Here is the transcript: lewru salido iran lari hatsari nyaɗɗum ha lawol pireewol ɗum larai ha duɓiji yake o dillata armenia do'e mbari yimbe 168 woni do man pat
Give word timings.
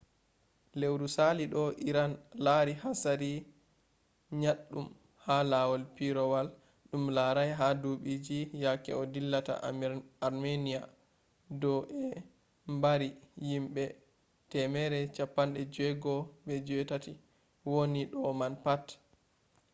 lewru 0.79 1.07
salido 1.15 1.63
iran 1.89 2.11
lari 2.45 2.73
hatsari 2.81 3.31
nyaɗɗum 4.41 4.87
ha 5.25 5.35
lawol 5.51 5.81
pireewol 5.95 6.47
ɗum 6.89 7.03
larai 7.17 7.51
ha 7.59 7.67
duɓiji 7.81 8.37
yake 8.63 8.91
o 8.99 9.01
dillata 9.13 9.53
armenia 10.27 10.81
do'e 11.61 12.05
mbari 12.75 13.09
yimbe 13.47 13.83
168 14.49 17.11
woni 17.71 18.01
do 18.11 18.19
man 18.39 18.53
pat 18.63 18.85